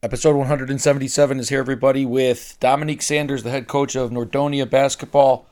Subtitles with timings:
[0.00, 5.48] Episode 177 is here, everybody, with Dominique Sanders, the head coach of Nordonia basketball,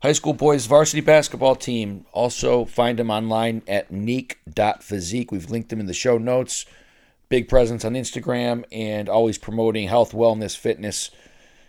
[0.00, 2.06] high school boys varsity basketball team.
[2.10, 5.30] Also, find him online at nique.physique.
[5.30, 6.64] We've linked him in the show notes.
[7.28, 11.10] Big presence on Instagram and always promoting health, wellness, fitness,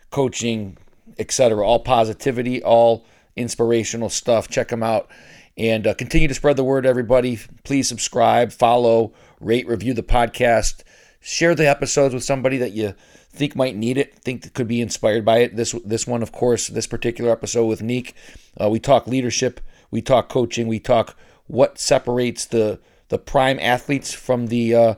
[0.10, 0.78] coaching,
[1.20, 1.68] etc.
[1.68, 3.06] All positivity, all
[3.36, 4.48] inspirational stuff.
[4.48, 5.10] Check him out
[5.58, 7.38] and uh, continue to spread the word, everybody.
[7.66, 9.12] Please subscribe, follow,
[9.42, 10.84] rate, review the podcast
[11.24, 12.94] share the episodes with somebody that you
[13.32, 15.56] think might need it, think could be inspired by it.
[15.56, 18.14] This this one, of course, this particular episode with Nique,
[18.62, 21.16] uh, we talk leadership, we talk coaching, we talk
[21.48, 24.96] what separates the the prime athletes from the uh,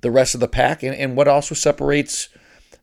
[0.00, 2.28] the rest of the pack, and, and what also separates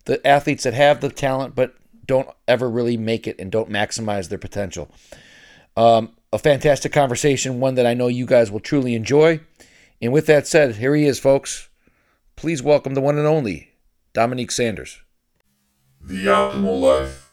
[0.05, 4.29] the athletes that have the talent but don't ever really make it and don't maximize
[4.29, 4.89] their potential.
[5.75, 9.41] Um, a fantastic conversation, one that I know you guys will truly enjoy.
[10.01, 11.69] And with that said, here he is, folks
[12.45, 13.71] please welcome the one and only
[14.13, 15.01] Dominique Sanders.
[15.99, 17.31] The Optimal Life.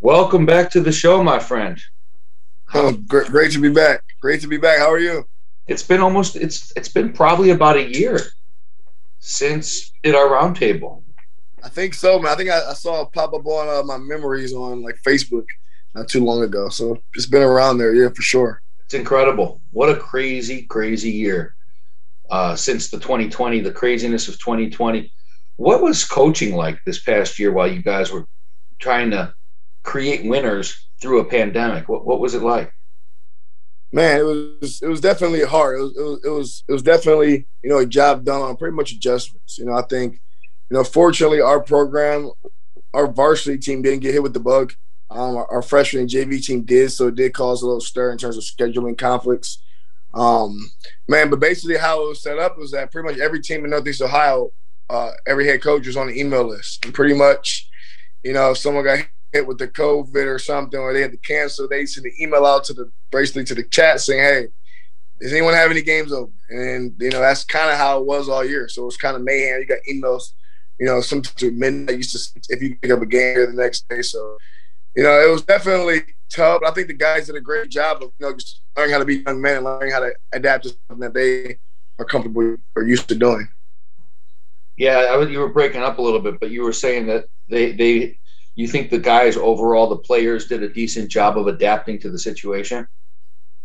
[0.00, 1.78] Welcome back to the show, my friend.
[2.72, 4.02] Oh, great, great to be back.
[4.22, 4.78] Great to be back.
[4.78, 5.26] How are you?
[5.66, 8.18] It's been almost it's it's been probably about a year
[9.18, 11.02] since did our roundtable.
[11.62, 12.32] I think so, man.
[12.32, 15.44] I think I, I saw it pop up on uh, my memories on like Facebook
[15.94, 16.70] not too long ago.
[16.70, 18.62] So it's been around there, yeah, for sure.
[18.86, 19.60] It's incredible.
[19.70, 21.56] What a crazy, crazy year
[22.32, 25.12] uh, since the 2020, the craziness of 2020.
[25.56, 28.26] What was coaching like this past year while you guys were
[28.80, 29.34] trying to
[29.84, 31.90] create winners through a pandemic?
[31.90, 32.72] What, what was it like?
[33.92, 35.78] Man, it was it was definitely hard.
[35.78, 38.56] It was, it was it was it was definitely you know a job done on
[38.56, 39.58] pretty much adjustments.
[39.58, 40.14] You know, I think
[40.70, 42.30] you know fortunately our program,
[42.94, 44.72] our varsity team didn't get hit with the bug.
[45.10, 48.10] Um, our, our freshman and JV team did, so it did cause a little stir
[48.10, 49.62] in terms of scheduling conflicts.
[50.14, 50.70] Um,
[51.08, 53.70] man, but basically how it was set up was that pretty much every team in
[53.70, 54.50] Northeast Ohio,
[54.90, 56.84] uh, every head coach was on the email list.
[56.84, 57.68] And pretty much,
[58.22, 61.18] you know, if someone got hit with the COVID or something, or they had to
[61.18, 64.48] cancel, they send the email out to the basically to the chat saying, "Hey,
[65.20, 68.28] does anyone have any games open?" And you know, that's kind of how it was
[68.28, 68.68] all year.
[68.68, 69.60] So it was kind of mayhem.
[69.60, 70.32] You got emails,
[70.78, 71.96] you know, sometimes midnight.
[71.96, 74.02] Used to if you pick up a game the next day.
[74.02, 74.36] So
[74.94, 76.62] you know, it was definitely tough.
[76.66, 79.04] I think the guys did a great job of you know just learning how to
[79.04, 81.58] be young men and learning how to adapt to something that they
[81.98, 83.48] are comfortable or used to doing.
[84.76, 87.26] Yeah, I was, you were breaking up a little bit, but you were saying that
[87.48, 88.18] they they
[88.54, 92.18] you think the guys overall, the players, did a decent job of adapting to the
[92.18, 92.86] situation.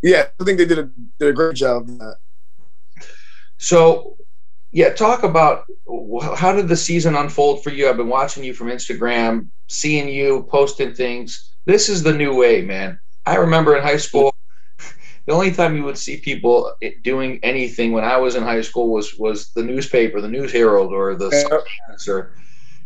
[0.01, 0.89] Yeah, I think they did a
[1.19, 2.17] did a great job of that.
[3.57, 4.17] So,
[4.72, 5.66] yeah, talk about
[6.35, 7.89] how did the season unfold for you?
[7.89, 11.56] I've been watching you from Instagram, seeing you posting things.
[11.67, 12.97] This is the new way, man.
[13.25, 14.33] I remember in high school,
[15.25, 16.73] the only time you would see people
[17.03, 20.94] doing anything when I was in high school was was the newspaper, the News Herald,
[20.94, 22.13] or the yeah.
[22.13, 22.31] or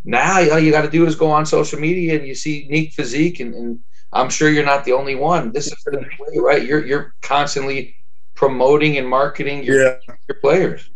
[0.03, 2.93] now all you got to do is go on social media and you see Nique
[2.93, 3.79] Physique, and, and
[4.13, 5.51] I'm sure you're not the only one.
[5.51, 6.65] This is the new way, right?
[6.65, 7.95] You're you're constantly
[8.33, 10.15] promoting and marketing your yeah.
[10.27, 10.89] your players.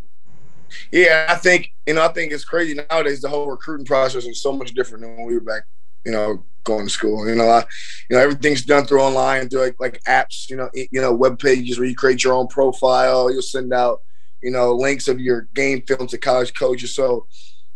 [0.92, 2.04] Yeah, I think you know.
[2.04, 3.22] I think it's crazy nowadays.
[3.22, 5.66] The whole recruiting process is so much different than when we were back,
[6.06, 7.28] you know, going to school.
[7.28, 7.64] You know, I,
[8.10, 10.50] you know, everything's done through online, through like like apps.
[10.50, 13.32] You know, you know, web pages where you create your own profile.
[13.32, 14.00] You'll send out,
[14.42, 16.96] you know, links of your game film to college coaches.
[16.96, 17.28] So,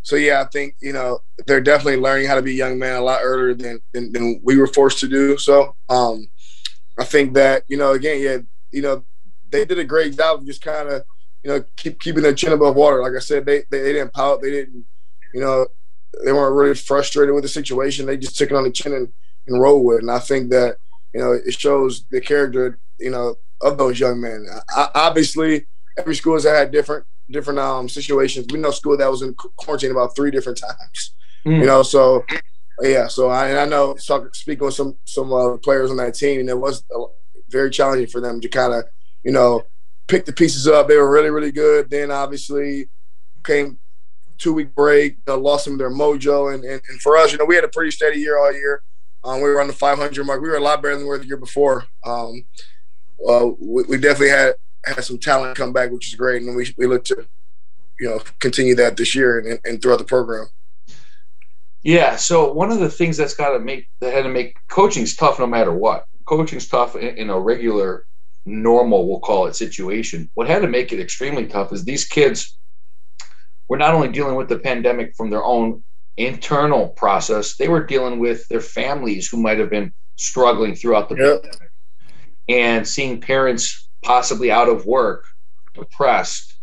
[0.02, 3.02] so yeah, I think you know they're definitely learning how to be young men a
[3.02, 5.38] lot earlier than than, than we were forced to do.
[5.38, 6.28] So, um,
[7.00, 8.38] I think that you know, again, yeah,
[8.72, 9.04] you know,
[9.50, 11.04] they did a great job of just kind of
[11.44, 13.02] you know, keep keeping their chin above water.
[13.02, 14.42] Like I said, they, they, they didn't pout.
[14.42, 14.86] They didn't,
[15.34, 15.68] you know,
[16.26, 18.06] they weren't really frustrated with the situation.
[18.06, 19.10] They just took it on the chin and,
[19.48, 20.02] and rolled with it.
[20.02, 20.78] And I think that,
[21.14, 24.46] you know, it shows the character, you know, of those young men.
[24.70, 25.66] I, obviously,
[25.98, 28.48] every school has had different different um situations.
[28.52, 31.14] We know school that was in quarantine about three different times.
[31.46, 31.60] Mm.
[31.60, 32.26] You know, so
[32.82, 33.08] yeah.
[33.08, 36.50] So I I know talk, speaking with some some uh, players on that team, and
[36.50, 36.84] it was
[37.50, 38.86] very challenging for them to kind of
[39.24, 39.64] you know
[40.08, 40.88] pick the pieces up.
[40.88, 41.90] They were really, really good.
[41.90, 42.90] Then obviously
[43.46, 43.78] came
[44.40, 46.54] two week break, uh, lost some of their mojo.
[46.54, 48.82] And, and, and, for us, you know, we had a pretty steady year all year.
[49.24, 50.42] Um, we were on the 500 mark.
[50.42, 51.86] We were a lot better than we were the year before.
[52.06, 52.46] Um,
[53.18, 54.54] well, we, we, definitely had
[54.86, 57.28] had some talent come back, which is great, and we we look to
[58.00, 60.48] you know continue that this year and, and throughout the program.
[61.84, 62.16] Yeah.
[62.16, 65.38] So one of the things that's got to make that had to make coaching's tough
[65.38, 66.06] no matter what.
[66.26, 68.06] Coaching's tough in, in a regular
[68.46, 70.30] normal, we'll call it, situation.
[70.34, 72.58] What had to make it extremely tough is these kids
[73.70, 75.84] were not only dealing with the pandemic from their own
[76.18, 81.16] internal process, they were dealing with their families who might have been struggling throughout the
[81.16, 81.42] yep.
[81.44, 81.72] pandemic
[82.50, 85.24] and seeing parents possibly out of work,
[85.76, 86.60] depressed,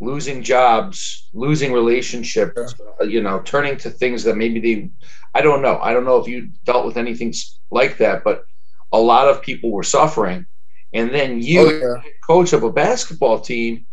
[0.00, 4.90] losing jobs, losing relationships, uh, you know, turning to things that maybe they,
[5.34, 5.78] I don't know.
[5.80, 7.32] I don't know if you dealt with anything
[7.70, 8.44] like that, but
[8.92, 10.46] a lot of people were suffering.
[10.92, 12.02] And then you, oh, yeah.
[12.26, 13.86] coach of a basketball team,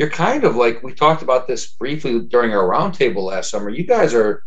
[0.00, 3.68] you're kind of like we talked about this briefly during our roundtable last summer.
[3.68, 4.42] You guys are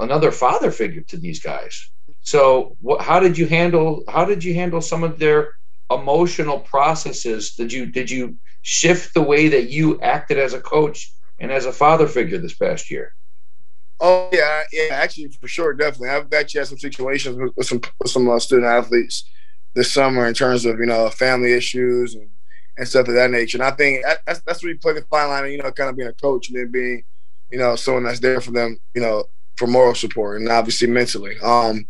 [0.00, 1.90] another father figure to these guys.
[2.22, 4.02] So, what, how did you handle?
[4.08, 5.50] How did you handle some of their
[5.90, 7.52] emotional processes?
[7.52, 11.66] Did you did you shift the way that you acted as a coach and as
[11.66, 13.12] a father figure this past year?
[14.00, 16.08] Oh yeah, yeah, actually for sure, definitely.
[16.08, 19.28] I've actually had some situations with, some with some uh, student athletes
[19.74, 22.30] this summer in terms of you know family issues and,
[22.76, 23.58] and stuff of that nature.
[23.58, 25.96] And I think that's that's where you play the fine line, you know, kind of
[25.96, 27.04] being a coach and then being,
[27.50, 29.24] you know, someone that's there for them, you know,
[29.56, 31.36] for moral support and obviously mentally.
[31.42, 31.86] Um,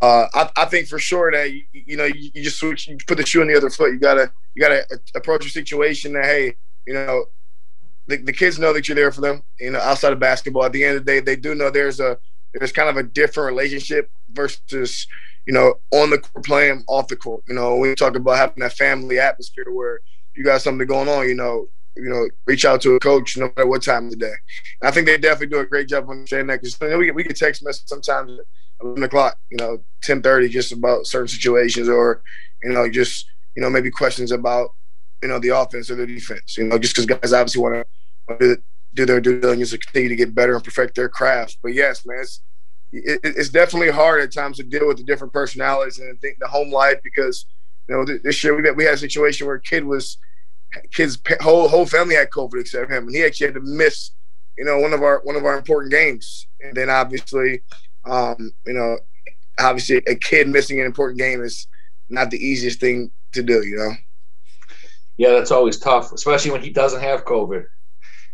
[0.00, 2.98] uh, I, I, think for sure that you, you know you, you, just switch, you
[3.06, 3.92] put the shoe on the other foot.
[3.92, 4.84] You gotta you gotta
[5.14, 6.56] approach a situation that hey,
[6.88, 7.26] you know,
[8.08, 9.44] the, the kids know that you're there for them.
[9.60, 12.00] You know, outside of basketball, at the end of the day, they do know there's
[12.00, 12.18] a
[12.52, 15.06] there's kind of a different relationship versus
[15.46, 17.42] you know on the court playing off the court.
[17.48, 20.00] You know, we talk about having that family atmosphere where
[20.36, 21.28] you got something going on.
[21.28, 21.66] You know,
[21.96, 24.34] you know, reach out to a coach no matter what time of the day.
[24.80, 27.10] And I think they definitely do a great job understanding that because you know, we
[27.10, 28.46] we get text messages sometimes at
[28.82, 32.22] 11 o'clock, you know, 10:30 just about certain situations or
[32.62, 34.70] you know just you know maybe questions about
[35.22, 36.56] you know the offense or the defense.
[36.56, 37.86] You know, just because guys obviously want
[38.40, 38.58] to
[38.94, 41.58] do their due diligence to continue to get better and perfect their craft.
[41.62, 42.42] But yes, man, it's
[42.92, 46.46] it, it's definitely hard at times to deal with the different personalities and think the
[46.46, 47.46] home life because
[47.88, 50.18] you know this year we we had a situation where a kid was
[50.92, 54.10] kid's whole whole family had COVID except him, and he actually had to miss,
[54.56, 56.46] you know, one of our one of our important games.
[56.60, 57.62] And then obviously,
[58.04, 58.98] um, you know,
[59.58, 61.66] obviously a kid missing an important game is
[62.08, 63.92] not the easiest thing to do, you know.
[65.16, 67.64] Yeah, that's always tough, especially when he doesn't have COVID.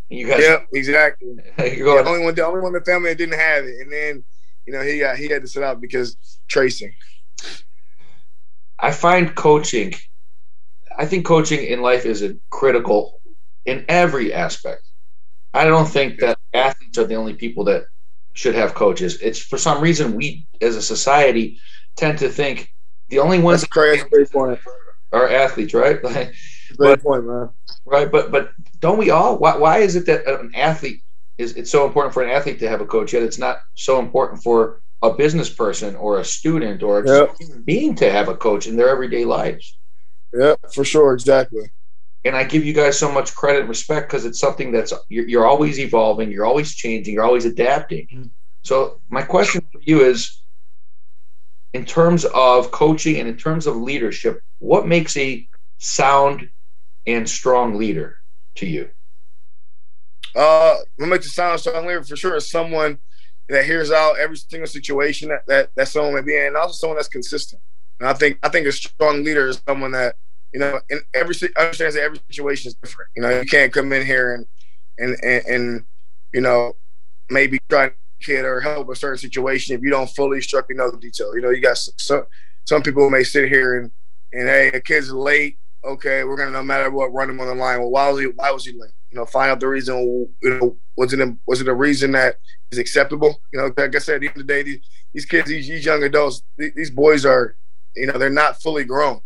[0.09, 1.29] You guys, yeah, exactly.
[1.59, 3.81] You're going, the only one, the only one in the family that didn't have it,
[3.81, 4.25] and then
[4.69, 6.93] you know he got he had to sit out because tracing.
[8.79, 9.95] I find coaching
[10.99, 13.23] I think coaching in life is a critical
[13.65, 14.83] in every aspect.
[15.55, 17.85] I don't think that athletes are the only people that
[18.35, 19.19] should have coaches.
[19.23, 21.59] It's for some reason we as a society
[21.97, 22.71] tend to think
[23.09, 24.05] the only ones That's crazy.
[24.11, 24.61] Great point.
[25.13, 26.03] are athletes, right?
[26.03, 26.31] great
[26.77, 27.49] but, point, man.
[27.87, 28.51] Right, but but
[28.81, 29.39] don't we all?
[29.39, 31.01] Why, why is it that an athlete
[31.39, 33.99] is it's so important for an athlete to have a coach, yet it's not so
[33.99, 37.37] important for a business person or a student or a yep.
[37.65, 39.79] being to have a coach in their everyday lives?
[40.33, 41.71] Yeah, for sure, exactly.
[42.25, 45.27] And I give you guys so much credit and respect because it's something that's you're,
[45.29, 48.09] you're, always evolving, you're always changing, you're always adapting.
[48.13, 48.27] Mm-hmm.
[48.63, 50.43] So my question for you is,
[51.73, 55.47] in terms of coaching and in terms of leadership, what makes a
[55.79, 56.49] sound
[57.07, 58.17] and strong leader
[58.57, 58.91] to you?
[60.35, 62.99] Uh, what makes a sound strong leader for sure is someone
[63.49, 66.73] that hears out every single situation that, that, that someone may be in, and also
[66.73, 67.63] someone that's consistent.
[68.01, 70.17] And I think I think a strong leader is someone that
[70.53, 73.11] you know in every understands that every situation is different.
[73.17, 74.47] You know, you can't come in here and
[74.99, 75.85] and and, and
[76.33, 76.75] you know
[77.31, 80.91] maybe try to kid or help a certain situation if you don't fully structure know
[80.91, 81.35] the details.
[81.35, 82.25] You know, you got some
[82.67, 83.91] some people may sit here and
[84.33, 85.59] and hey, a kid's late.
[85.85, 87.81] Okay, we're gonna no matter what run him on the line.
[87.81, 88.93] Well, why was he why was he late?
[89.11, 89.97] You know, find out the reason.
[90.43, 92.37] You know, was it a, was it a reason that
[92.71, 93.41] is acceptable?
[93.53, 94.81] You know, like I said, at the end of the day, these,
[95.13, 97.57] these kids, these, these young adults, these, these boys are
[97.99, 99.21] you know, they're not fully grown.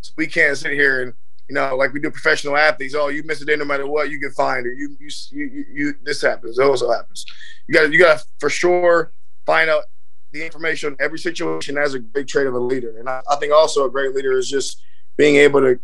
[0.00, 1.12] So we can't sit here and,
[1.48, 2.94] you know, like we do professional athletes.
[2.94, 5.64] Oh, you miss a day no matter what, you get fined, or you you you,
[5.72, 7.24] you this happens, it also happens.
[7.68, 9.12] You got you got to for sure
[9.46, 9.84] find out
[10.32, 12.98] the information on every situation as a great trait of a leader.
[12.98, 14.82] And I, I think also a great leader is just
[15.16, 15.78] being able to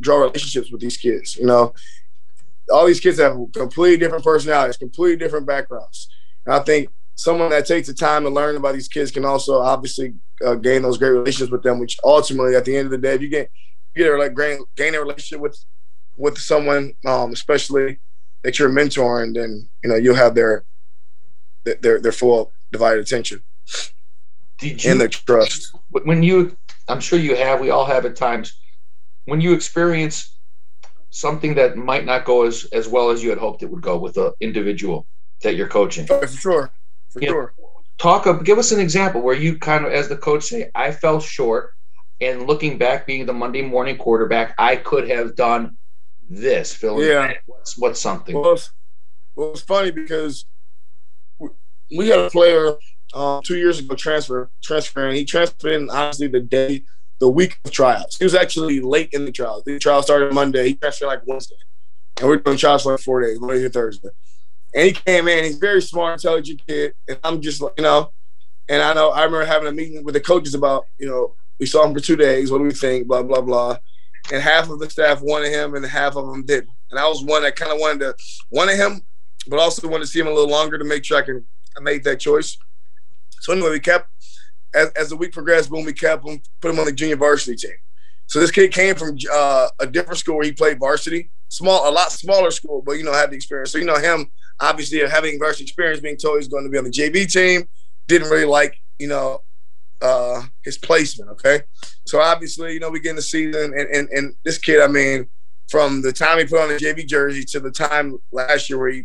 [0.00, 1.36] draw relationships with these kids.
[1.36, 1.74] You know,
[2.70, 6.08] all these kids have completely different personalities, completely different backgrounds.
[6.44, 9.60] And I think someone that takes the time to learn about these kids can also
[9.60, 11.78] obviously uh, gain those great relationships with them.
[11.78, 13.50] Which ultimately, at the end of the day, if you get
[13.94, 15.58] you get like gain, gain a relationship with
[16.16, 17.98] with someone, um, especially
[18.42, 20.64] that you're mentoring, then you know you'll have their
[21.64, 23.42] their their full divided attention.
[24.58, 25.76] Did you, and their trust.
[25.90, 26.56] When you,
[26.88, 27.60] I'm sure you have.
[27.60, 28.58] We all have at times.
[29.26, 30.35] When you experience
[31.10, 33.98] something that might not go as as well as you had hoped it would go
[33.98, 35.06] with an individual
[35.42, 36.06] that you're coaching.
[36.10, 36.72] Oh, for sure
[37.16, 37.54] for you sure.
[37.58, 37.66] Know,
[37.98, 40.92] talk of give us an example where you kind of as the coach say i
[40.92, 41.72] fell short
[42.20, 45.76] and looking back being the monday morning quarterback i could have done
[46.28, 47.02] this Phil.
[47.02, 48.70] yeah what's, what's something well it's,
[49.34, 50.44] well, it's funny because
[51.38, 51.48] we,
[51.96, 52.74] we had a player
[53.14, 56.82] um, two years ago transfer transferring he transferred in honestly the day
[57.18, 60.68] the week of tryouts he was actually late in the trials the trial started monday
[60.68, 61.56] he transferred like wednesday
[62.18, 64.08] and we're doing trials for like four days, Monday to Thursday.
[64.74, 65.44] And he came in.
[65.44, 68.12] He's very smart, intelligent kid, and I'm just like, you know,
[68.68, 71.66] and I know I remember having a meeting with the coaches about, you know, we
[71.66, 72.50] saw him for two days.
[72.50, 73.06] What do we think?
[73.06, 73.78] Blah blah blah.
[74.32, 76.70] And half of the staff wanted him, and half of them didn't.
[76.90, 78.14] And I was one that kind of wanted to
[78.50, 79.02] wanted him,
[79.46, 81.44] but also wanted to see him a little longer to make sure I can
[81.76, 82.58] I made that choice.
[83.40, 84.08] So anyway, we kept
[84.74, 85.70] as, as the week progressed.
[85.70, 87.76] Boom, we kept him, put him on the junior varsity team.
[88.26, 91.92] So this kid came from uh, a different school where he played varsity, small, a
[91.92, 93.70] lot smaller school, but you know had the experience.
[93.70, 94.30] So you know him,
[94.60, 97.68] obviously having varsity experience, being told he's going to be on the JV team,
[98.08, 99.42] didn't really like you know
[100.02, 101.30] uh, his placement.
[101.32, 101.62] Okay,
[102.06, 104.88] so obviously you know we get in the season, and, and and this kid, I
[104.88, 105.28] mean,
[105.68, 108.90] from the time he put on the JV jersey to the time last year where
[108.90, 109.04] he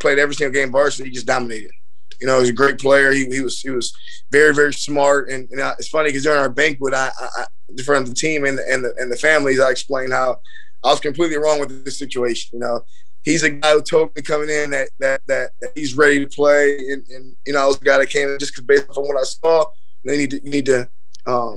[0.00, 1.72] played every single game varsity, he just dominated.
[2.20, 3.12] You know, he's a great player.
[3.12, 3.92] He, he was he was
[4.30, 8.02] very very smart, and, and it's funny because during our banquet, I, I, in front
[8.02, 10.40] of the team and the, and the and the families, I explained how
[10.84, 12.50] I was completely wrong with this situation.
[12.54, 12.80] You know,
[13.22, 16.28] he's a guy who told me coming in that that that, that he's ready to
[16.28, 18.98] play, and, and you know, I was a guy that came in just because based
[18.98, 19.64] on what I saw,
[20.04, 20.88] they need to need to
[21.26, 21.56] um,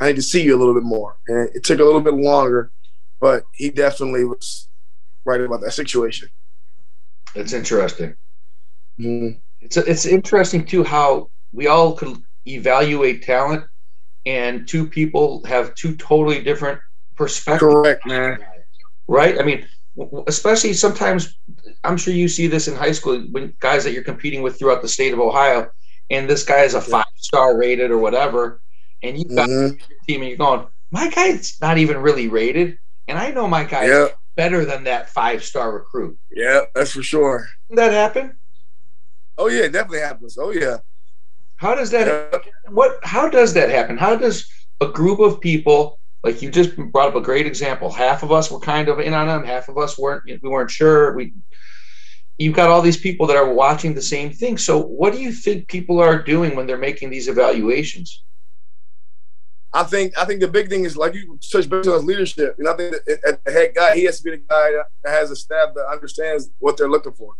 [0.00, 2.14] I need to see you a little bit more, and it took a little bit
[2.14, 2.70] longer,
[3.20, 4.68] but he definitely was
[5.24, 6.28] right about that situation.
[7.34, 8.16] That's interesting.
[8.98, 9.38] Mm-hmm.
[9.60, 13.64] It's it's interesting too how we all can evaluate talent,
[14.26, 16.80] and two people have two totally different
[17.16, 17.72] perspectives.
[17.72, 18.38] Correct, man.
[19.08, 19.40] Right?
[19.40, 19.66] I mean,
[20.26, 21.36] especially sometimes
[21.84, 24.82] I'm sure you see this in high school when guys that you're competing with throughout
[24.82, 25.70] the state of Ohio,
[26.10, 28.60] and this guy is a five star rated or whatever,
[29.02, 29.76] and you got mm-hmm.
[29.76, 33.64] your team and you're going, my guy's not even really rated, and I know my
[33.64, 34.16] guy yep.
[34.36, 36.18] better than that five star recruit.
[36.30, 37.48] Yeah, that's for sure.
[37.68, 38.37] Did that happen?
[39.38, 40.36] Oh yeah, it definitely happens.
[40.36, 40.78] Oh yeah.
[41.56, 42.06] How does that?
[42.06, 42.38] Yeah.
[42.70, 42.98] What?
[43.02, 43.96] How does that happen?
[43.96, 44.48] How does
[44.80, 47.90] a group of people like you just brought up a great example?
[47.90, 49.44] Half of us were kind of in on them.
[49.44, 50.24] Half of us weren't.
[50.26, 51.14] We weren't sure.
[51.14, 51.32] We.
[52.36, 54.58] You've got all these people that are watching the same thing.
[54.58, 58.22] So, what do you think people are doing when they're making these evaluations?
[59.72, 62.56] I think I think the big thing is like you touched base on leadership.
[62.58, 64.70] You know, I think that the head guy he has to be the guy
[65.04, 67.34] that has a staff that understands what they're looking for.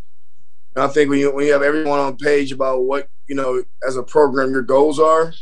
[0.74, 3.62] And I think when you when you have everyone on page about what you know
[3.86, 5.32] as a program your goals are,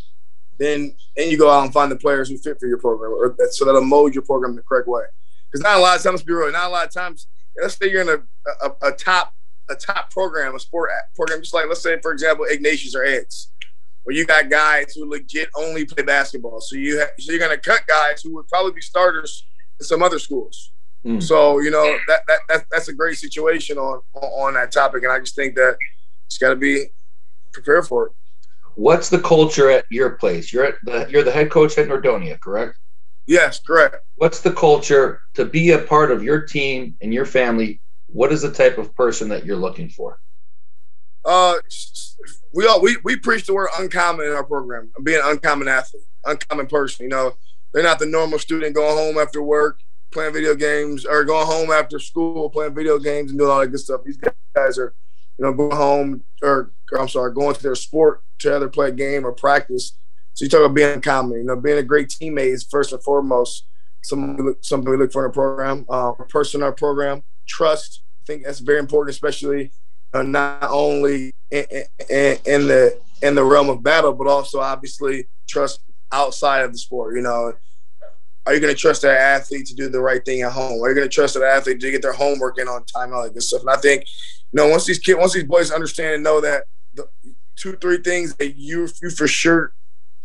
[0.58, 3.34] then then you go out and find the players who fit for your program, or
[3.38, 5.02] that, so that'll mold your program the correct way.
[5.50, 7.28] Because not a lot of times, be real, not a lot of times.
[7.60, 9.34] Let's say you're in a, a, a top
[9.68, 13.52] a top program, a sport program, just like let's say for example Ignatius or Eds,
[14.04, 16.60] where you got guys who legit only play basketball.
[16.60, 19.46] So you have, so you're gonna cut guys who would probably be starters
[19.80, 20.72] in some other schools.
[21.06, 21.22] Mm.
[21.22, 25.12] So you know that, that that that's a great situation on on that topic, and
[25.12, 25.76] I just think that
[26.26, 26.86] it's got to be
[27.52, 28.12] prepared for it.
[28.74, 30.52] What's the culture at your place?
[30.52, 32.76] You're at the you're the head coach at Nordonia, correct?
[33.26, 33.96] Yes, correct.
[34.16, 37.80] What's the culture to be a part of your team and your family?
[38.08, 40.18] What is the type of person that you're looking for?
[41.24, 41.54] Uh,
[42.52, 44.90] we all we, we preach the word uncommon in our program.
[45.04, 47.04] Being an uncommon athlete, uncommon person.
[47.04, 47.36] You know,
[47.72, 49.78] they're not the normal student going home after work
[50.16, 53.68] playing video games or going home after school playing video games and doing all that
[53.68, 54.00] good stuff.
[54.02, 54.18] These
[54.54, 54.94] guys are,
[55.38, 58.88] you know, going home or, or I'm sorry, going to their sport to either play
[58.88, 59.92] a game or practice.
[60.32, 63.02] So you talk about being common, you know, being a great teammate is first and
[63.02, 63.66] foremost
[64.02, 66.72] something we look, something we look for in a program, uh, a person in our
[66.72, 67.22] program.
[67.46, 69.70] Trust, I think that's very important, especially
[70.14, 71.64] uh, not only in,
[72.08, 75.80] in, in the in the realm of battle, but also obviously trust
[76.10, 77.16] outside of the sport.
[77.16, 77.52] You know,
[78.46, 80.80] are you going to trust that athlete to do the right thing at home?
[80.82, 83.24] Are you going to trust that athlete to get their homework in on time all
[83.24, 83.62] that good stuff?
[83.62, 84.04] And I think,
[84.52, 87.08] you know, once these kids, once these boys understand and know that the
[87.56, 89.72] two, three things that you you for sure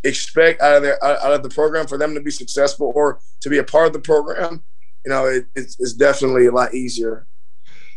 [0.04, 3.50] expect out of their out of the program for them to be successful or to
[3.50, 4.64] be a part of the program,
[5.04, 7.26] you know, it, it's, it's definitely a lot easier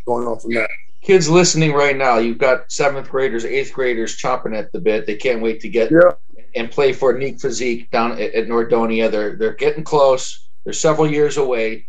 [0.07, 0.71] going on from that.
[1.03, 5.05] Kids listening right now, you've got seventh graders, eighth graders chomping at the bit.
[5.05, 6.13] They can't wait to get yeah
[6.55, 9.11] and play for Nique Physique down at, at Nordonia.
[9.11, 10.49] They're they're getting close.
[10.65, 11.87] They're several years away.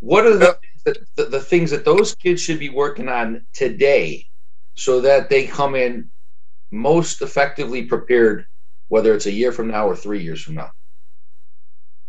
[0.00, 4.26] What are the, the, the, the things that those kids should be working on today
[4.74, 6.10] so that they come in
[6.70, 8.44] most effectively prepared,
[8.88, 10.70] whether it's a year from now or three years from now?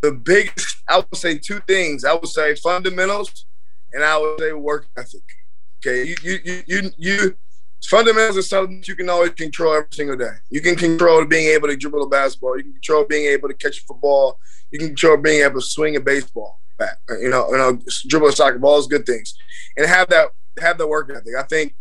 [0.01, 2.05] The biggest, I would say two things.
[2.05, 3.45] I would say fundamentals,
[3.91, 5.23] and I would say work ethic.
[5.85, 7.37] Okay, you you you you, you
[7.87, 10.33] fundamentals are something you can always control every single day.
[10.49, 12.57] You can control being able to dribble a basketball.
[12.57, 14.39] You can control being able to catch a football.
[14.71, 16.97] You can control being able to swing a baseball bat.
[17.09, 19.35] You know, you know, dribble a soccer ball is good things,
[19.77, 21.35] and have that have the work ethic.
[21.37, 21.75] I think,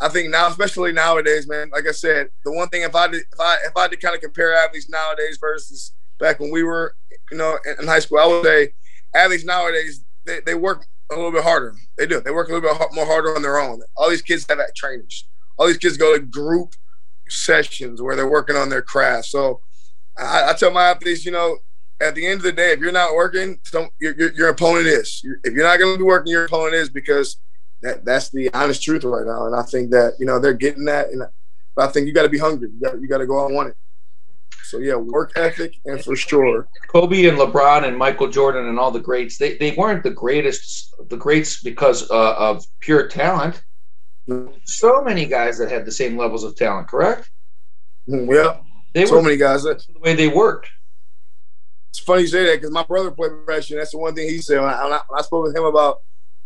[0.00, 1.70] I think now, especially nowadays, man.
[1.70, 4.16] Like I said, the one thing if I did, if I if I did kind
[4.16, 6.96] of compare athletes nowadays versus back when we were,
[7.30, 8.72] you know, in, high school, I would say
[9.14, 11.74] athletes nowadays they, they work a little bit harder.
[11.96, 12.20] They do.
[12.20, 13.80] They work a little bit more harder on their own.
[13.96, 15.26] All these kids have that trainers.
[15.58, 16.74] All these kids go to group
[17.28, 19.26] sessions where they're working on their craft.
[19.26, 19.60] So
[20.16, 21.58] I, I tell my athletes, you know,
[22.00, 23.58] at the end of the day, if you're not working,
[24.00, 25.20] your, your, your opponent is.
[25.44, 27.38] If you're not going to be working, your opponent is because
[27.82, 29.46] that that's the honest truth right now.
[29.46, 31.22] And I think that you know they're getting that, and
[31.76, 32.68] I think you got to be hungry.
[32.72, 33.76] You got you to go out and want it.
[34.64, 36.68] So yeah, work ethic and for sure.
[36.88, 40.94] Kobe and LeBron and Michael Jordan and all the greats, they, they weren't the greatest
[41.08, 43.62] the greats because uh, of pure talent.
[44.64, 47.30] So many guys that had the same levels of talent, correct?
[48.08, 48.58] Mm, yeah.
[48.94, 50.68] They so were many guys that the way they worked.
[51.90, 53.78] It's funny you say that because my brother played professional.
[53.78, 55.98] That's the one thing he said when I, when I, spoke with him about,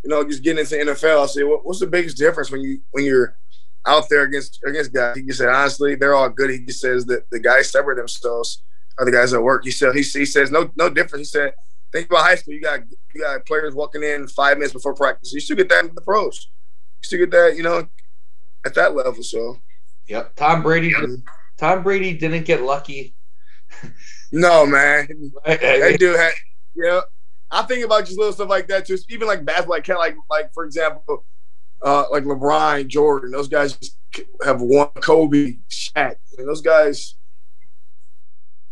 [0.05, 1.25] you know, just getting into NFL.
[1.25, 3.37] I said, what, "What's the biggest difference when you when you're
[3.87, 7.07] out there against against guys?" He just said, "Honestly, they're all good." He just says
[7.07, 8.63] that the guys separate themselves
[8.99, 9.65] are the guys that work.
[9.65, 11.29] He said he, he says no no difference.
[11.29, 11.55] He said,
[11.93, 12.55] "Think about high school.
[12.55, 12.81] You got
[13.15, 15.33] you got players walking in five minutes before practice.
[15.33, 16.49] You still get that in the pros.
[17.03, 17.87] Still get that, you know,
[18.65, 19.59] at that level." So,
[20.09, 20.35] yep.
[20.37, 20.93] Tom Brady.
[21.59, 23.15] Tom Brady didn't get lucky.
[24.33, 25.09] no, man.
[25.47, 25.61] Right?
[25.61, 26.33] That dude had,
[26.75, 27.01] yeah.
[27.51, 28.97] I think about just little stuff like that too.
[29.11, 31.25] Even like basketball, like kind of like, like for example,
[31.83, 33.31] uh, like LeBron, Jordan.
[33.31, 33.79] Those guys
[34.45, 34.89] have won.
[35.01, 36.17] Kobe, Shaq.
[36.39, 37.15] And those guys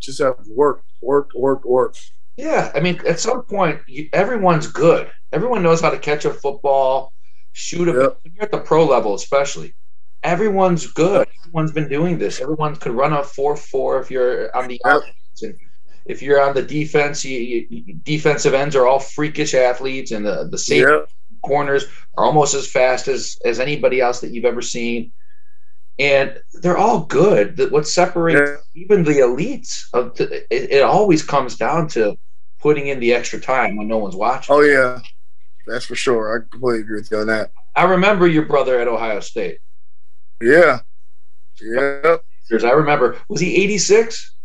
[0.00, 2.12] just have worked, worked, worked, worked.
[2.36, 5.10] Yeah, I mean, at some point, you, everyone's good.
[5.30, 7.12] Everyone knows how to catch a football,
[7.52, 7.92] shoot a.
[7.92, 8.18] Yep.
[8.22, 9.74] When you're at the pro level, especially,
[10.22, 11.26] everyone's good.
[11.40, 12.40] Everyone's been doing this.
[12.40, 15.54] Everyone could run a four-four if you're on the offense, and
[16.06, 20.48] if you're on the defense, you, you, defensive ends are all freakish athletes, and the
[20.50, 21.08] the safety yep.
[21.42, 25.12] corners are almost as fast as as anybody else that you've ever seen.
[25.98, 27.70] And they're all good.
[27.70, 32.16] What separates even the elites of the, it, it always comes down to
[32.58, 34.54] putting in the extra time when no one's watching.
[34.54, 35.00] Oh yeah,
[35.70, 36.36] that's for sure.
[36.36, 37.52] I completely agree with you on that.
[37.76, 39.58] I remember your brother at Ohio State.
[40.42, 40.80] Yeah.
[41.60, 42.16] Yeah.
[42.52, 43.18] I remember.
[43.28, 44.36] Was he 86?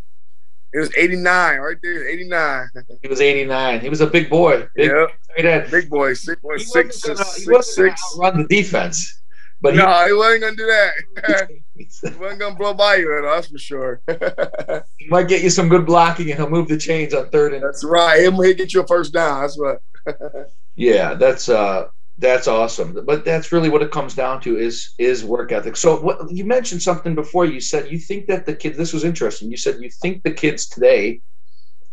[0.74, 2.08] It was 89, right there.
[2.08, 2.70] 89.
[3.02, 3.80] He was 89.
[3.80, 4.68] He was a big boy.
[4.76, 4.92] Big,
[5.38, 5.72] yep.
[5.72, 6.14] big boy.
[6.14, 8.02] Six, he six, gonna, six, he wasn't six.
[8.18, 9.22] Run the defense.
[9.62, 11.50] But no, he, he wasn't gonna do that.
[11.76, 11.86] he
[12.20, 14.02] wasn't gonna blow by you, at all, that's for sure.
[14.98, 17.64] he might get you some good blocking, and he'll move the chains on third and.
[17.64, 18.20] That's right.
[18.20, 19.42] He'll, he'll get you a first down.
[19.42, 19.82] That's what.
[20.76, 22.98] yeah, that's uh, that's awesome.
[23.06, 25.76] But that's really what it comes down to is is work ethic.
[25.76, 27.46] So what you mentioned something before.
[27.46, 28.78] You said you think that the kids.
[28.78, 29.50] This was interesting.
[29.50, 31.22] You said you think the kids today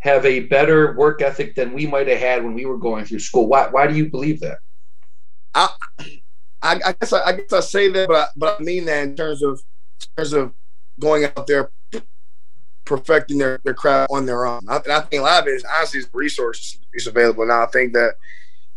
[0.00, 3.20] have a better work ethic than we might have had when we were going through
[3.20, 3.46] school.
[3.46, 4.58] Why why do you believe that?
[5.54, 5.68] I
[6.62, 9.16] I, guess I, I, guess I say that, but I, but I mean that in
[9.16, 9.60] terms of
[10.00, 10.52] in terms of
[11.00, 11.70] going out there
[12.84, 14.60] perfecting their, their craft on their own.
[14.68, 17.62] I, I think a lot of it is honestly resources is available now.
[17.62, 18.14] I think that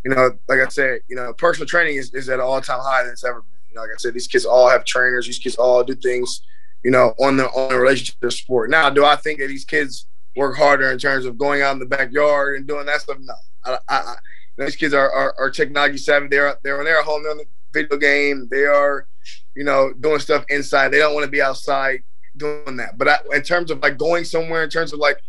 [0.05, 2.79] you know, like I said, you know, personal training is, is at an all time
[2.79, 3.49] high than it's ever been.
[3.69, 5.25] You know, like I said, these kids all have trainers.
[5.25, 6.41] These kids all do things,
[6.83, 8.69] you know, on the on the relationship to sport.
[8.69, 11.79] Now, do I think that these kids work harder in terms of going out in
[11.79, 13.17] the backyard and doing that stuff?
[13.19, 13.33] No,
[13.65, 14.15] I, I, I
[14.59, 16.27] these kids are, are, are technology savvy.
[16.27, 18.47] They're they're they're home on the video game.
[18.51, 19.07] They are,
[19.55, 20.89] you know, doing stuff inside.
[20.89, 22.03] They don't want to be outside
[22.37, 22.99] doing that.
[22.99, 25.19] But I, in terms of like going somewhere, in terms of like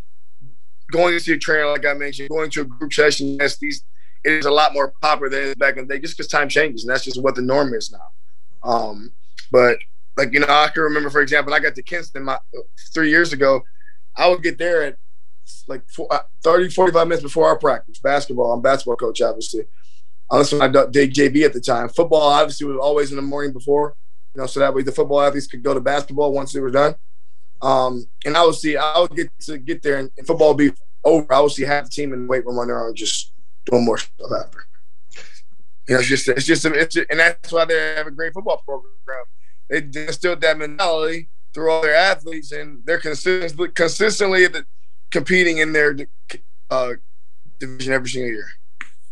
[0.92, 3.82] going to see a trainer, like I mentioned, going to a group session, yes, these
[4.24, 6.84] it is a lot more popular than back in the day, just because time changes,
[6.84, 8.68] and that's just what the norm is now.
[8.68, 9.12] Um,
[9.50, 9.78] but
[10.16, 12.38] like you know, I can remember, for example, I got to Kenston my
[12.92, 13.62] three years ago.
[14.16, 14.96] I would get there at
[15.68, 17.98] like four, uh, 30, 45 minutes before our practice.
[17.98, 19.64] Basketball, I'm basketball coach, obviously.
[20.30, 21.88] Unless when I did JV at the time.
[21.88, 23.94] Football obviously was always in the morning before,
[24.34, 26.70] you know, so that way the football athletes could go to basketball once they were
[26.70, 26.96] done.
[27.62, 30.58] Um, and I would see, I would get to get there and, and football would
[30.58, 30.72] be
[31.04, 31.32] over.
[31.32, 33.32] I would see half the team in the weight room on their own just
[33.66, 34.66] doing more stuff after.
[35.88, 38.32] You know, it's just it's just, it's just and that's why they have a great
[38.32, 39.24] football program.
[39.68, 44.46] They instilled that mentality through all their athletes, and they're consistently consistently
[45.10, 45.96] competing in their
[46.70, 46.94] uh,
[47.60, 48.46] division every single year,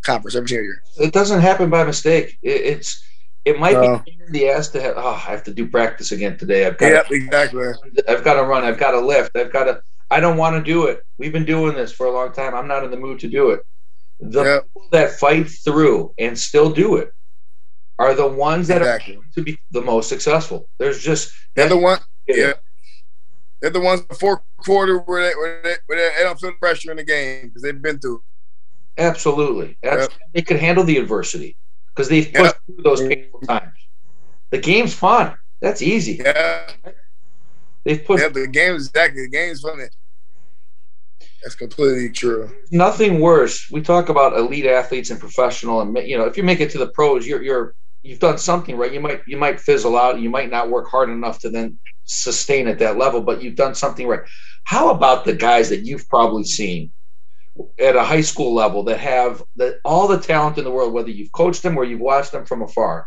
[0.03, 0.83] conference every single year.
[0.99, 2.39] It doesn't happen by mistake.
[2.43, 3.05] It, it's
[3.45, 4.95] it might uh, be in the ass to have.
[4.97, 6.67] Oh, I have to do practice again today.
[6.67, 6.93] I've got.
[6.93, 7.67] Yep, to, exactly.
[8.09, 8.65] I've got to run.
[8.65, 9.37] I've got to lift.
[9.37, 9.81] I've got to.
[10.11, 11.03] I don't want to do it.
[11.19, 12.55] We've been doing this for a long time.
[12.55, 13.61] I'm not in the mood to do it.
[14.31, 14.63] The yep.
[14.65, 17.11] people that fight through and still do it
[17.99, 19.17] are the ones that exactly.
[19.17, 20.69] are to be the most successful.
[20.79, 21.99] There's just they're the one.
[22.27, 22.55] Yeah.
[23.61, 26.91] They're the ones the fourth quarter where they, where they, where they don't feel pressure
[26.91, 28.23] in the game because they've been through.
[28.97, 30.13] Absolutely, yep.
[30.33, 31.57] they can handle the adversity
[31.89, 32.57] because they've pushed yep.
[32.67, 33.73] through those painful times.
[34.51, 35.35] The game's fun.
[35.61, 36.21] That's easy.
[36.25, 36.71] Yeah.
[37.85, 38.23] They've pushed.
[38.23, 39.87] Yeah, the game is exactly the game's fun.
[41.45, 42.51] That's completely true.
[42.71, 43.69] Nothing worse.
[43.71, 46.79] We talk about elite athletes and professional, and you know, if you make it to
[46.79, 48.93] the pros, you're you're you've done something right.
[48.93, 50.21] You might you might fizzle out.
[50.21, 53.75] You might not work hard enough to then sustain at that level, but you've done
[53.75, 54.23] something right.
[54.65, 56.93] How about the guys that you've probably seen
[57.79, 61.11] at a high school level that have the, all the talent in the world, whether
[61.11, 63.07] you've coached them or you've watched them from afar?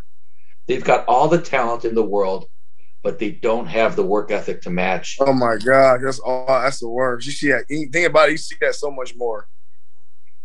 [0.68, 2.46] They've got all the talent in the world,
[3.08, 5.16] but they don't have the work ethic to match.
[5.22, 6.46] Oh my God, that's all.
[6.46, 7.26] That's the worst.
[7.26, 7.64] You see that?
[7.70, 8.34] Think about it.
[8.34, 9.48] You see that so much more.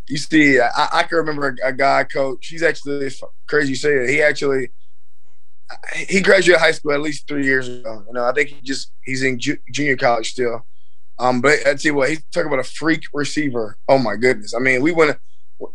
[0.08, 2.46] You see, I, I can remember a, a guy coach.
[2.46, 3.10] He's actually
[3.48, 3.70] crazy.
[3.70, 4.10] You say it.
[4.10, 4.70] He actually
[6.06, 8.04] he graduated high school at least three years ago.
[8.06, 10.64] You know, I think he just he's in ju- junior college still.
[11.18, 13.76] Um, but I tell you what, he's talking about a freak receiver.
[13.88, 14.54] Oh my goodness!
[14.54, 15.18] I mean, we went.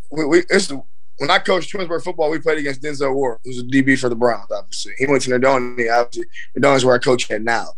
[0.10, 0.71] We, we it's
[1.18, 4.16] when I coached Twinsburg football, we played against Denzel Ward, who's a DB for the
[4.16, 4.52] Browns.
[4.52, 6.00] Obviously, he went to Nordonia.
[6.00, 6.26] Obviously,
[6.56, 7.74] is where I coach at now,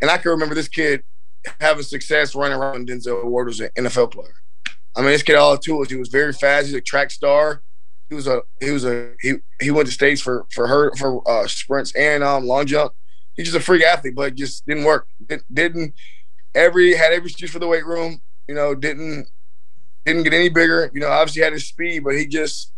[0.00, 1.02] and I can remember this kid
[1.60, 2.88] having success running around.
[2.88, 4.34] Denzel Ward was an NFL player.
[4.96, 5.90] I mean, this kid all the tools.
[5.90, 6.66] He was very fast.
[6.66, 7.62] He's a track star.
[8.08, 11.28] He was a he was a he he went to states for for her for
[11.28, 12.92] uh, sprints and um, long jump.
[13.34, 15.08] He's just a freak athlete, but just didn't work.
[15.28, 15.94] It didn't
[16.54, 18.20] every had every excuse for the weight room.
[18.48, 19.26] You know, didn't
[20.06, 20.90] didn't get any bigger.
[20.94, 22.72] You know, obviously had his speed, but he just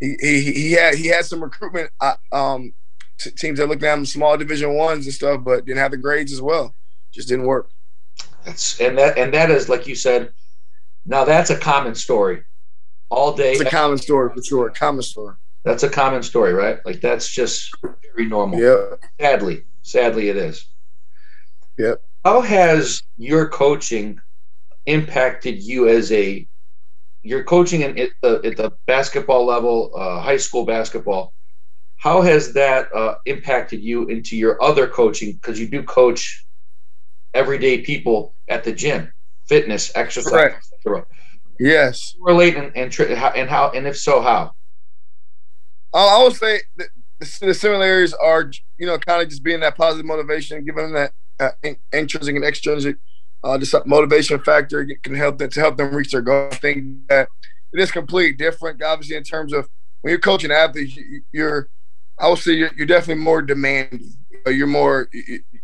[0.00, 2.74] he he, he had he had some recruitment uh, um
[3.18, 5.96] t- teams that looked at him small division ones and stuff, but didn't have the
[5.96, 6.74] grades as well.
[7.12, 7.70] Just didn't work.
[8.44, 10.32] That's and that and that is like you said.
[11.06, 12.42] Now that's a common story.
[13.10, 13.52] All day.
[13.52, 14.70] It's a common story for sure.
[14.70, 15.36] Common story.
[15.64, 16.78] That's a common story, right?
[16.84, 18.60] Like that's just very normal.
[18.60, 18.96] Yeah.
[19.20, 20.66] Sadly, sadly, it is.
[21.78, 22.02] Yep.
[22.24, 24.20] How has your coaching
[24.86, 26.46] impacted you as a
[27.24, 31.32] you're coaching in, at, the, at the basketball level, uh, high school basketball.
[31.96, 35.32] How has that uh, impacted you into your other coaching?
[35.32, 36.44] Because you do coach
[37.32, 39.10] everyday people at the gym,
[39.48, 41.06] fitness, exercise, etc.
[41.58, 42.14] Yes.
[42.20, 44.52] Relate and and, and how and if so, how?
[45.94, 46.88] I would say the,
[47.40, 51.54] the similarities are, you know, kind of just being that positive motivation, giving them that
[51.64, 52.96] uh, intrinsic and extrinsic
[53.44, 56.48] uh, just motivation factor can help them to help them reach their goal.
[56.50, 57.28] I think that
[57.72, 59.68] it is completely different, obviously, in terms of
[60.00, 60.98] when you're coaching athletes,
[61.32, 61.68] you're,
[62.18, 64.14] I would say you're, you're definitely more demanding.
[64.46, 65.08] You're more,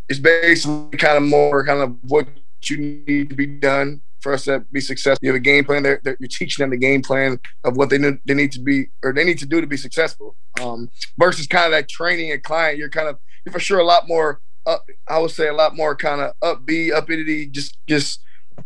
[0.09, 2.29] it's basically kind of more kind of what
[2.64, 5.19] you need to be done for us to be successful.
[5.23, 5.83] You have a game plan.
[5.83, 8.61] They're, they're, you're teaching them the game plan of what they need, they need to
[8.61, 10.37] be or they need to do to be successful.
[10.61, 10.88] Um,
[11.19, 14.09] versus kind of that training a client, you're kind of you're for sure a lot
[14.09, 18.20] more up, I would say a lot more kind of upbeat, uppity, just just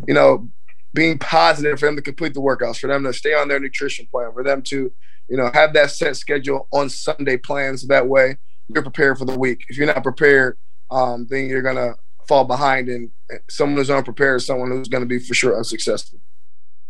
[0.06, 0.48] you know,
[0.92, 4.06] being positive for them to complete the workouts, for them to stay on their nutrition
[4.10, 4.92] plan, for them to,
[5.28, 7.86] you know, have that set schedule on Sunday plans.
[7.88, 8.36] That way,
[8.68, 9.64] you're prepared for the week.
[9.68, 10.58] If you're not prepared,
[10.90, 11.94] um, then you're gonna
[12.28, 13.10] fall behind, and
[13.50, 16.20] someone who's unprepared is someone who's gonna be for sure unsuccessful.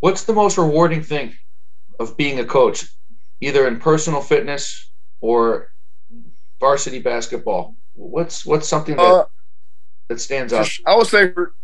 [0.00, 1.34] What's the most rewarding thing
[1.98, 2.86] of being a coach,
[3.40, 5.70] either in personal fitness or
[6.60, 7.76] varsity basketball?
[7.94, 9.24] What's what's something that uh,
[10.08, 10.68] that stands out?
[10.86, 11.54] I would say for,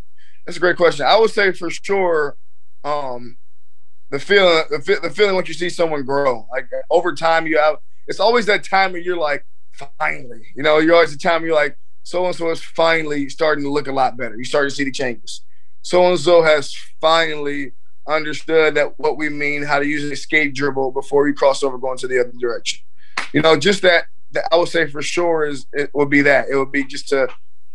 [0.46, 1.06] that's a great question.
[1.06, 2.36] I would say for sure,
[2.84, 3.36] um,
[4.10, 7.76] the feeling the, the feeling once you see someone grow, like over time, you have.
[8.06, 9.46] It's always that time where you're like,
[9.98, 13.62] finally, you know, you're always the time you're like, so and so is finally starting
[13.64, 14.36] to look a lot better.
[14.36, 15.42] You start to see the changes.
[15.82, 17.72] So and so has finally
[18.08, 21.78] understood that what we mean, how to use an escape dribble before you cross over
[21.78, 22.80] going to the other direction.
[23.32, 24.06] You know, just that
[24.50, 27.28] I would say for sure is it would be that it would be just to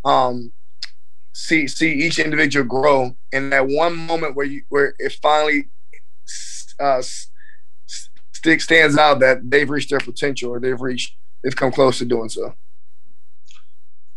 [0.03, 0.51] um,
[1.33, 5.69] see see each individual grow in that one moment where you where it finally
[6.79, 7.01] uh,
[8.31, 12.05] stick stands out that they've reached their potential or they've reached they've come close to
[12.05, 12.53] doing so.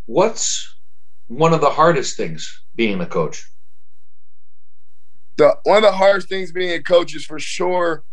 [0.06, 0.76] What's
[1.26, 3.50] one of the hardest things being a coach?
[5.36, 8.04] The one of the hardest things being a coach is for sure,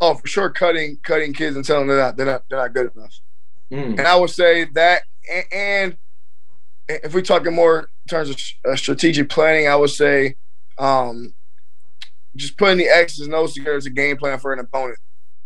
[0.00, 2.72] oh for sure cutting cutting kids and telling them they're not they're not, they're not
[2.72, 3.14] good enough.
[3.72, 3.98] Mm.
[3.98, 5.02] And I would say that,
[5.52, 5.96] and
[6.88, 8.38] if we're talking more in terms of
[8.70, 10.36] uh, strategic planning, I would say
[10.78, 11.34] um,
[12.36, 14.98] just putting the X's and O's together as a game plan for an opponent.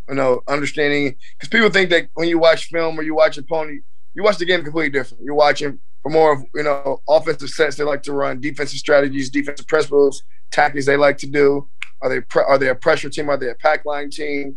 [0.08, 3.40] You know, understanding because people think that when you watch film or you watch a
[3.40, 3.82] opponent,
[4.14, 5.22] you watch the game completely different.
[5.22, 9.28] You're watching for more of you know offensive sets they like to run, defensive strategies,
[9.28, 11.68] defensive moves, tactics they like to do.
[12.00, 13.28] Are they pre- are they a pressure team?
[13.28, 14.56] Are they a pack line team?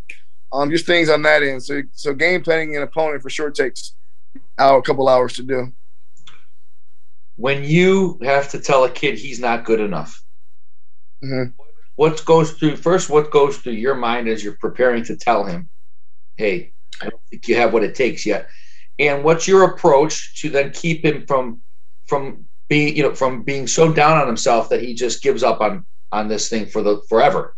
[0.54, 1.64] Um, just things on that end.
[1.64, 3.96] So, so game planning an opponent for sure takes
[4.58, 5.72] hour, a couple hours to do.
[7.38, 10.22] When you have to tell a kid he's not good enough,
[11.24, 11.52] mm-hmm.
[11.96, 13.10] what goes through first?
[13.10, 15.70] What goes through your mind as you're preparing to tell him,
[16.38, 18.50] "Hey, I don't think you have what it takes yet,"
[19.00, 21.62] and what's your approach to then keep him from
[22.08, 25.62] from being you know from being so down on himself that he just gives up
[25.62, 27.56] on on this thing for the forever.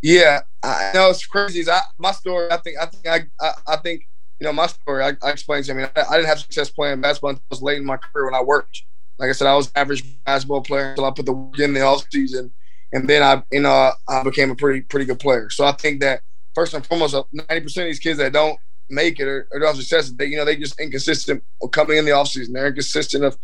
[0.00, 1.68] Yeah, I know it's crazy.
[1.70, 4.02] I, my story, I think, I think, I, I, I think,
[4.40, 5.04] you know, my story.
[5.04, 5.78] I, I explained to you.
[5.78, 8.24] I mean, I, didn't have success playing basketball until I was late in my career
[8.24, 8.82] when I worked.
[9.18, 11.80] Like I said, I was average basketball player until I put the work in the
[11.80, 12.52] off season,
[12.92, 15.50] and then I, you know, I became a pretty, pretty good player.
[15.50, 16.22] So I think that
[16.54, 19.58] first and foremost, uh, ninety percent of these kids that don't make it or, or
[19.58, 21.42] don't have success, they, you know, they just inconsistent
[21.72, 22.54] coming in the off season.
[22.54, 23.36] They're inconsistent of,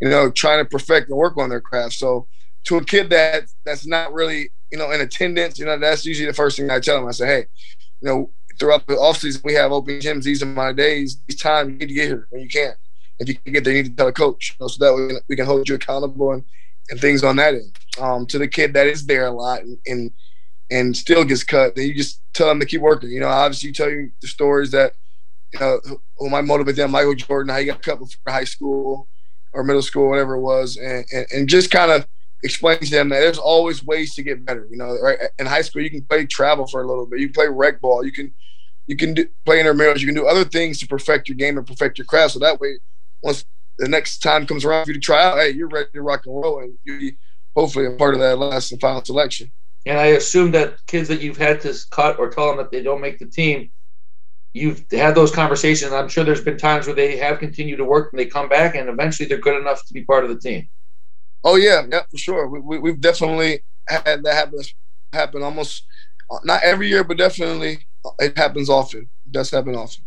[0.00, 1.94] you know, trying to perfect and work on their craft.
[1.94, 2.28] So
[2.64, 6.26] to a kid that that's not really you know, in attendance, you know, that's usually
[6.26, 7.06] the first thing I tell them.
[7.06, 7.46] I say, hey,
[8.00, 10.24] you know, throughout the off season, we have open gyms.
[10.24, 11.18] These are my days.
[11.28, 12.72] These times you need to get here when you can.
[13.18, 14.94] If you can get there, you need to tell a coach, you know, so that
[14.94, 16.42] way we can hold you accountable and,
[16.88, 17.78] and things on that end.
[18.00, 20.10] Um, to the kid that is there a lot and, and
[20.70, 23.10] and still gets cut, then you just tell them to keep working.
[23.10, 24.94] You know, obviously you tell you the stories that
[25.52, 25.80] you know
[26.16, 26.92] who might motivate them.
[26.92, 29.06] Michael Jordan, how he got cut before high school
[29.52, 32.06] or middle school, whatever it was, and, and, and just kind of
[32.42, 34.66] explain to them that there's always ways to get better.
[34.70, 37.20] You know, right in high school you can play travel for a little bit.
[37.20, 38.04] You can play rec ball.
[38.04, 38.32] You can
[38.86, 40.00] you can do, play intramurals.
[40.00, 42.34] You can do other things to perfect your game and perfect your craft.
[42.34, 42.78] So that way,
[43.22, 43.44] once
[43.78, 46.26] the next time comes around for you to try out, hey, you're ready to rock
[46.26, 47.16] and roll, and you be
[47.54, 49.52] hopefully a part of that last and final selection.
[49.86, 52.82] And I assume that kids that you've had to cut or tell them that they
[52.82, 53.70] don't make the team,
[54.52, 55.92] you've had those conversations.
[55.92, 58.74] I'm sure there's been times where they have continued to work and they come back,
[58.74, 60.68] and eventually they're good enough to be part of the team.
[61.44, 62.48] Oh yeah, yeah, for sure.
[62.48, 64.60] We, we have definitely had that happen
[65.12, 65.84] happen almost
[66.44, 67.86] not every year, but definitely
[68.18, 69.02] it happens often.
[69.26, 70.04] It does happen often.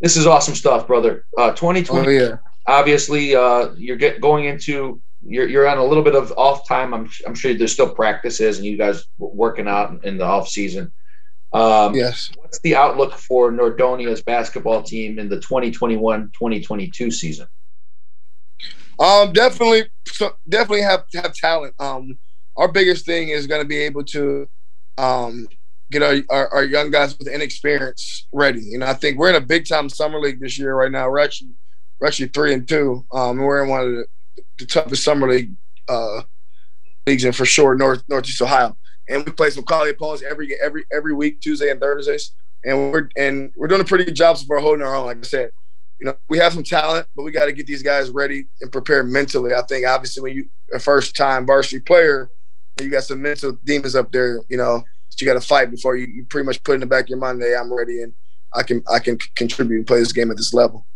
[0.00, 1.24] This is awesome stuff, brother.
[1.36, 2.06] Uh, 2020.
[2.06, 2.36] Oh, yeah.
[2.66, 6.92] Obviously, uh, you're get going into you're you're on a little bit of off time.
[6.92, 10.92] I'm I'm sure there's still practices and you guys working out in the off season.
[11.52, 12.30] Um, yes.
[12.36, 17.46] What's the outlook for Nordonia's basketball team in the 2021-2022 season?
[18.98, 21.74] Um, definitely, so definitely have have talent.
[21.78, 22.18] Um,
[22.56, 24.46] our biggest thing is going to be able to
[24.98, 25.48] um,
[25.90, 28.60] get our, our, our young guys with inexperience ready.
[28.76, 31.08] Know, I think we're in a big time summer league this year right now.
[31.08, 31.50] We're actually
[32.00, 33.06] we're actually three and two.
[33.12, 34.06] Um, we're in one of the,
[34.58, 35.52] the toughest summer league
[35.88, 36.22] uh,
[37.06, 38.76] leagues in for sure North Northeast Ohio.
[39.08, 42.32] And we play some quality opponents every every every week, Tuesday and Thursdays.
[42.64, 45.06] And we're and we're doing a pretty good job so far holding our own.
[45.06, 45.50] Like I said,
[46.02, 48.72] you know, we have some talent, but we got to get these guys ready and
[48.72, 49.54] prepared mentally.
[49.54, 52.28] I think obviously when you a first time varsity player,
[52.80, 55.94] you got some mental demons up there, you know, that you got to fight before
[55.94, 58.12] you, you pretty much put in the back of your mind, hey, I'm ready and
[58.52, 60.88] I can I can contribute and play this game at this level.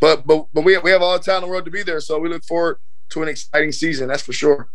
[0.00, 1.98] But but but we we have all the talent in the world to be there,
[1.98, 2.76] so we look forward
[3.10, 4.06] to an exciting season.
[4.06, 4.70] That's for sure.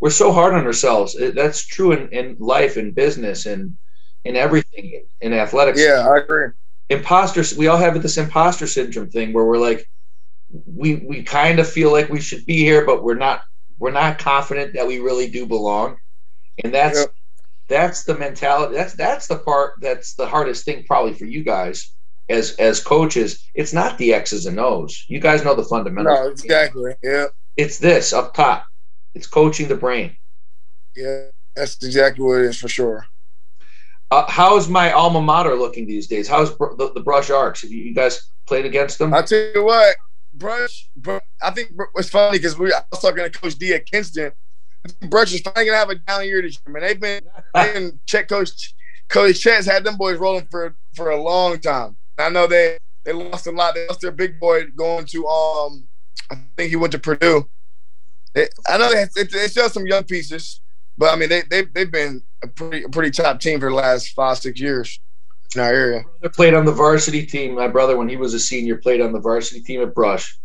[0.00, 1.14] We're so hard on ourselves.
[1.34, 3.76] That's true in, in life in business and
[4.24, 5.78] in everything in athletics.
[5.78, 6.52] Yeah, I agree
[6.90, 9.86] imposters we all have this imposter syndrome thing where we're like
[10.66, 13.42] we we kind of feel like we should be here but we're not
[13.80, 15.96] we're not confident that we really do belong.
[16.62, 17.14] And that's yep.
[17.68, 21.92] that's the mentality that's that's the part that's the hardest thing probably for you guys
[22.28, 23.42] as as coaches.
[23.54, 25.04] It's not the x's and o's.
[25.08, 26.18] You guys know the fundamentals.
[26.18, 27.26] No exactly yeah.
[27.56, 28.66] It's this up top.
[29.14, 30.14] It's coaching the brain.
[30.94, 33.06] Yeah that's exactly what it is for sure
[34.10, 36.26] uh, how's my alma mater looking these days?
[36.26, 37.62] How's br- the, the, Brush Arcs?
[37.62, 39.14] Have you, you, guys played against them?
[39.14, 39.96] I'll tell you what,
[40.34, 40.88] Brush.
[40.96, 44.32] Brush I think it's funny because we I was talking to Coach D at Kenston.
[45.08, 46.72] Brush is finally gonna have a down year this year.
[46.72, 47.22] Man, they've been
[47.54, 48.74] been check coach
[49.08, 51.96] Coach Chet's had them boys rolling for for a long time.
[52.18, 53.74] I know they they lost a lot.
[53.74, 55.84] They lost their big boy going to um
[56.30, 57.48] I think he went to Purdue.
[58.34, 60.60] They, I know they, they, they still have some young pieces.
[61.00, 63.74] But I mean, they they they've been a pretty a pretty top team for the
[63.74, 65.00] last five six years
[65.54, 66.04] in our area.
[66.22, 67.54] I played on the varsity team.
[67.54, 70.38] My brother, when he was a senior, played on the varsity team at Brush.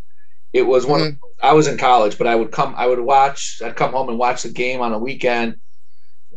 [0.54, 1.00] It was one.
[1.00, 1.08] Mm-hmm.
[1.08, 2.74] Of, I was in college, but I would come.
[2.74, 3.60] I would watch.
[3.62, 5.56] I'd come home and watch the game on a weekend,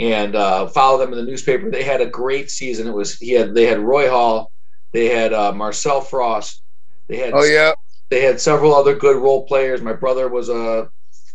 [0.02, 1.72] and uh, follow them in the newspaper.
[1.72, 2.90] They had a great season.
[2.90, 3.56] It was he had.
[3.56, 4.52] They had Roy Hall.
[4.92, 6.62] They had uh, Marcel Frost.
[7.08, 7.34] They had.
[7.34, 7.72] Oh yeah.
[8.10, 9.82] They had several other good role players.
[9.82, 10.90] My brother was a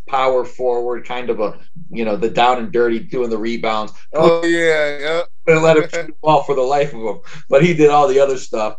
[0.07, 1.59] power forward, kind of a
[1.90, 3.93] you know the down and dirty, doing the rebounds.
[4.12, 5.23] Oh yeah, yeah.
[5.47, 8.09] And let him shoot the ball for the life of him, but he did all
[8.09, 8.77] the other stuff.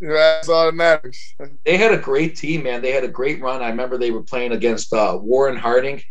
[0.00, 1.34] That's all that matters.
[1.64, 2.82] They had a great team, man.
[2.82, 3.62] They had a great run.
[3.62, 6.02] I remember they were playing against uh, Warren Harding.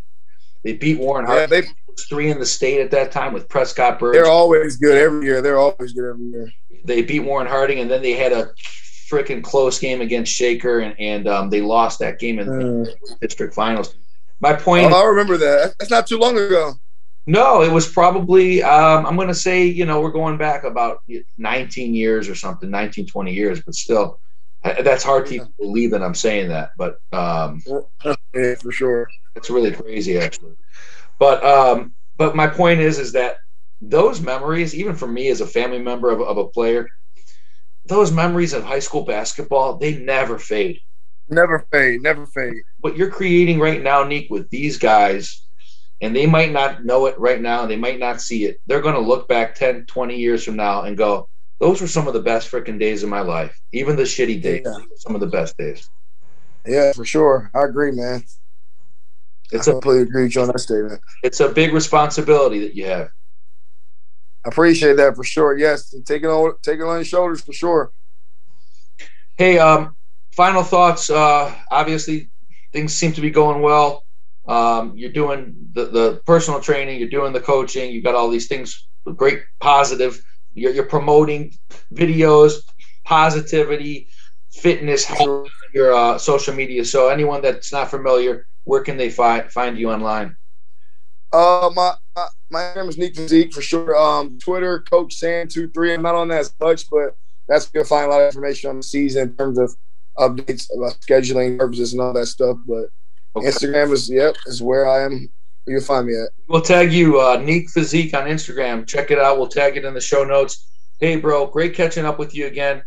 [0.63, 1.49] They beat Warren Harding.
[1.49, 1.67] Yeah, they
[2.09, 4.21] three in the state at that time with Prescott Burgess.
[4.21, 5.41] They're always good every year.
[5.41, 6.51] They're always good every year.
[6.83, 8.51] They beat Warren Harding, and then they had a
[9.11, 13.17] freaking close game against Shaker, and, and um, they lost that game in uh, the
[13.21, 13.95] district finals.
[14.39, 14.91] My point.
[14.91, 15.75] Oh, I remember that.
[15.79, 16.73] That's not too long ago.
[17.25, 20.99] No, it was probably, um, I'm going to say, you know, we're going back about
[21.37, 24.21] 19 years or something, 19, 20 years, but still,
[24.63, 26.71] that's hard to believe that I'm saying that.
[26.77, 27.61] But um,
[28.33, 29.09] yeah, for sure.
[29.35, 30.53] It's really crazy, actually.
[31.19, 33.37] But um, but my point is is that
[33.81, 36.87] those memories, even for me as a family member of, of a player,
[37.85, 40.79] those memories of high school basketball, they never fade.
[41.29, 42.63] Never fade, never fade.
[42.79, 45.45] What you're creating right now, Nick, with these guys,
[46.01, 48.61] and they might not know it right now, and they might not see it.
[48.67, 51.27] They're going to look back 10, 20 years from now and go,
[51.59, 53.59] those were some of the best freaking days of my life.
[53.73, 54.77] Even the shitty days, yeah.
[54.97, 55.89] some of the best days.
[56.65, 57.49] Yeah, for sure.
[57.55, 58.23] I agree, man.
[59.51, 61.01] It's I completely a, agree with you on that statement.
[61.23, 63.09] It's a big responsibility that you have.
[64.45, 65.57] I appreciate that for sure.
[65.57, 67.91] Yes, take it on take it on your shoulders for sure.
[69.37, 69.96] Hey, um,
[70.37, 71.09] final thoughts.
[71.09, 72.29] Uh, obviously,
[72.71, 74.05] things seem to be going well.
[74.47, 78.47] Um, you're doing the, the personal training, you're doing the coaching, you've got all these
[78.47, 80.23] things, great positive.
[80.53, 81.53] You're, you're promoting
[81.93, 82.53] videos,
[83.03, 84.07] positivity,
[84.53, 85.05] fitness,
[85.73, 86.85] your uh, social media.
[86.85, 90.37] So anyone that's not familiar, where can they find find you online?
[91.33, 93.95] Uh, my, my my name is Nique Physique for sure.
[93.97, 95.93] Um, Twitter, Coach Sand two three.
[95.93, 97.17] I'm not on that as much, but
[97.49, 99.75] that's gonna find a lot of information on the season in terms of
[100.17, 102.57] updates about scheduling purposes and all that stuff.
[102.67, 102.89] But
[103.35, 103.47] okay.
[103.47, 105.29] Instagram is yep is where I am.
[105.65, 106.29] You'll find me at.
[106.47, 108.87] We'll tag you, uh, Nique Physique on Instagram.
[108.87, 109.37] Check it out.
[109.37, 110.65] We'll tag it in the show notes.
[110.99, 112.83] Hey, bro, great catching up with you again.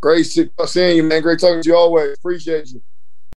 [0.00, 1.22] Great seeing you, man.
[1.22, 2.16] Great talking to you always.
[2.16, 2.82] Appreciate you.